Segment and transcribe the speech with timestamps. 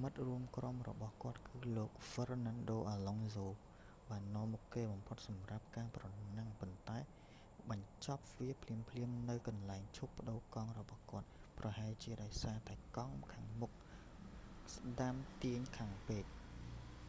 [0.00, 3.46] មិត្តរួមក្រុមរបស់គាត់គឺលោក fernando alonso
[4.10, 6.04] បាននាំមុខគេបំផុតសម្រាប់ការប្រ
[6.38, 7.08] ណាំង ប៉ុន្តែបាន
[7.70, 13.46] បញ្ចប់វាភ្លាមៗនៅកន្លែងឈប់ប្ដូរកង់របស់គាត់ ប្រហែលជាដោយសារតែកង់មុខខាង
[14.76, 16.24] ស្ដាំទាញខ្លាំងពេក